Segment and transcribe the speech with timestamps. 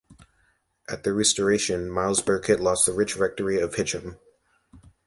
[0.89, 4.17] At the Restoration, Miles Burkitt lost the rich rectory of Hitcham.